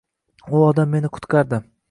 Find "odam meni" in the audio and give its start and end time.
0.69-1.13